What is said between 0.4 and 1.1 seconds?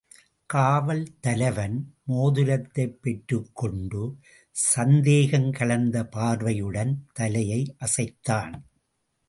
காவல்